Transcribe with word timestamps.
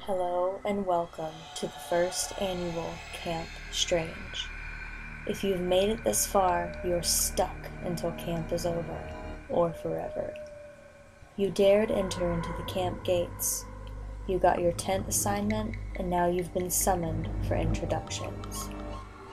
Hello 0.00 0.60
and 0.64 0.84
welcome 0.84 1.32
to 1.54 1.66
the 1.66 1.72
first 1.88 2.32
annual 2.42 2.92
Camp 3.12 3.48
Strange. 3.70 4.48
If 5.28 5.44
you've 5.44 5.60
made 5.60 5.90
it 5.90 6.02
this 6.02 6.26
far, 6.26 6.72
you're 6.84 7.04
stuck 7.04 7.54
until 7.84 8.10
camp 8.12 8.52
is 8.52 8.66
over, 8.66 8.98
or 9.48 9.72
forever. 9.72 10.34
You 11.36 11.50
dared 11.50 11.92
enter 11.92 12.32
into 12.32 12.50
the 12.58 12.64
camp 12.64 13.04
gates. 13.04 13.64
You 14.28 14.38
got 14.38 14.60
your 14.60 14.72
tent 14.72 15.08
assignment, 15.08 15.74
and 15.96 16.08
now 16.08 16.28
you've 16.28 16.54
been 16.54 16.70
summoned 16.70 17.28
for 17.48 17.56
introductions. 17.56 18.70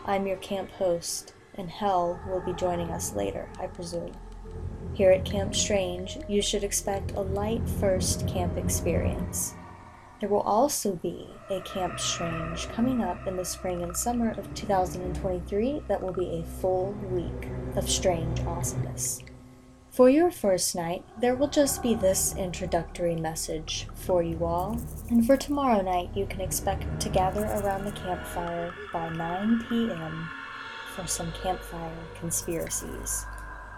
I'm 0.06 0.26
your 0.26 0.38
camp 0.38 0.72
host, 0.72 1.34
and 1.56 1.70
Hell 1.70 2.20
will 2.28 2.42
be 2.42 2.54
joining 2.54 2.90
us 2.90 3.14
later, 3.14 3.48
I 3.60 3.68
presume. 3.68 4.14
Here 4.94 5.12
at 5.12 5.26
Camp 5.26 5.54
Strange, 5.54 6.18
you 6.28 6.42
should 6.42 6.64
expect 6.64 7.12
a 7.12 7.22
light 7.22 7.62
first 7.80 8.28
camp 8.28 8.58
experience. 8.58 9.54
There 10.20 10.30
will 10.30 10.42
also 10.42 10.96
be 10.96 11.30
a 11.52 11.62
Camp 11.62 12.00
Strange 12.00 12.68
coming 12.70 13.02
up 13.02 13.28
in 13.28 13.38
the 13.38 13.46
spring 13.46 13.84
and 13.84 13.96
summer 13.96 14.32
of 14.32 14.54
2023 14.56 15.84
that 15.88 16.02
will 16.02 16.14
be 16.14 16.40
a 16.40 16.60
full 16.60 16.94
week 17.12 17.48
of 17.76 17.88
strange 17.88 18.42
awesomeness. 18.42 19.22
For 20.00 20.10
your 20.10 20.32
first 20.32 20.78
night, 20.78 21.04
there 21.20 21.36
will 21.36 21.50
just 21.50 21.84
be 21.84 21.94
this 21.94 22.34
introductory 22.38 23.18
message 23.18 23.86
for 23.96 24.24
you 24.24 24.46
all, 24.46 24.80
and 25.10 25.28
for 25.28 25.36
tomorrow 25.36 25.82
night, 25.82 26.12
you 26.16 26.26
can 26.26 26.40
expect 26.40 27.02
to 27.02 27.10
gather 27.10 27.44
around 27.44 27.84
the 27.84 27.92
campfire 27.92 28.74
by 28.94 29.10
9 29.10 29.66
p.m. 29.68 30.30
for 30.96 31.06
some 31.06 31.34
campfire 31.44 31.92
conspiracies. 32.18 33.26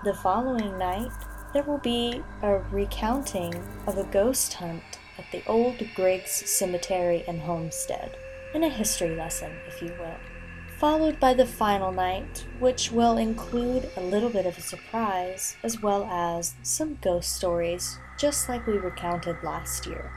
The 0.03 0.13
following 0.13 0.77
night, 0.77 1.11
there 1.55 1.63
will 1.63 1.79
be 1.79 2.21
a 2.43 2.59
recounting 2.71 3.55
of 3.87 3.97
a 3.97 4.03
ghost 4.03 4.53
hunt 4.53 4.83
at 5.17 5.25
the 5.31 5.43
old 5.47 5.81
Griggs 5.95 6.47
Cemetery 6.47 7.23
and 7.27 7.41
Homestead, 7.41 8.15
and 8.53 8.63
a 8.63 8.69
history 8.69 9.15
lesson, 9.15 9.53
if 9.67 9.81
you 9.81 9.91
will. 9.99 10.40
Followed 10.81 11.19
by 11.19 11.35
the 11.35 11.45
final 11.45 11.91
night, 11.91 12.43
which 12.57 12.91
will 12.91 13.19
include 13.19 13.87
a 13.97 14.01
little 14.01 14.31
bit 14.31 14.47
of 14.47 14.57
a 14.57 14.61
surprise, 14.61 15.55
as 15.61 15.79
well 15.79 16.05
as 16.05 16.55
some 16.63 16.97
ghost 17.03 17.35
stories, 17.35 17.99
just 18.17 18.49
like 18.49 18.65
we 18.65 18.79
recounted 18.79 19.35
last 19.43 19.85
year. 19.85 20.11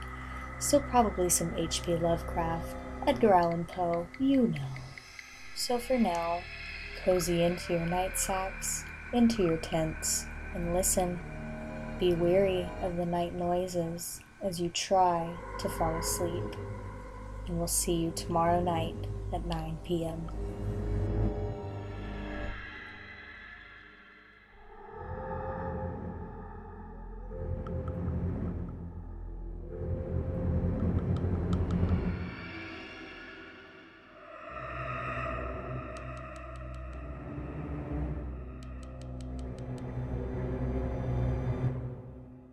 So, 0.57 0.79
probably 0.79 1.29
some 1.29 1.53
H.P. 1.55 1.97
Lovecraft, 1.97 2.75
Edgar 3.05 3.35
Allan 3.35 3.65
Poe, 3.65 4.07
you 4.19 4.47
know. 4.47 4.69
So, 5.55 5.77
for 5.77 5.99
now, 5.99 6.41
cozy 7.03 7.43
into 7.43 7.73
your 7.73 7.85
night 7.85 8.17
sacks, 8.17 8.85
into 9.13 9.43
your 9.43 9.57
tents, 9.57 10.25
and 10.55 10.73
listen. 10.73 11.19
Be 11.99 12.15
weary 12.15 12.67
of 12.81 12.97
the 12.97 13.05
night 13.05 13.35
noises 13.35 14.19
as 14.41 14.59
you 14.59 14.69
try 14.69 15.31
to 15.59 15.69
fall 15.69 15.95
asleep. 15.95 16.55
And 17.45 17.59
we'll 17.59 17.67
see 17.67 17.93
you 17.93 18.11
tomorrow 18.15 18.59
night 18.59 18.95
at 19.33 19.45
9 19.45 19.79
p.m. 19.85 20.29